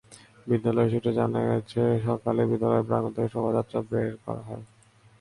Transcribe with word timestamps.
বিদ্যালয় 0.47 0.89
সূত্রে 0.91 1.11
জানা 1.13 1.41
গেছে, 1.49 1.81
সকালে 2.07 2.41
বিদ্যালয় 2.51 2.85
প্রাঙ্গণ 2.87 3.11
থেকে 3.15 3.29
শোভাযাত্রা 3.33 3.79
বের 3.89 4.11
করা 4.25 4.41
হয়। 4.47 4.63